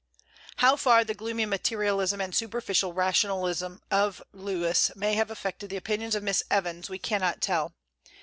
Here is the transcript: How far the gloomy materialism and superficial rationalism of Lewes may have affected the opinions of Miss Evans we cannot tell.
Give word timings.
How 0.55 0.75
far 0.77 1.03
the 1.03 1.13
gloomy 1.13 1.45
materialism 1.45 2.19
and 2.21 2.33
superficial 2.33 2.91
rationalism 2.91 3.83
of 3.91 4.23
Lewes 4.33 4.89
may 4.95 5.13
have 5.13 5.29
affected 5.29 5.69
the 5.69 5.77
opinions 5.77 6.15
of 6.15 6.23
Miss 6.23 6.41
Evans 6.49 6.89
we 6.89 6.97
cannot 6.97 7.39
tell. 7.39 7.75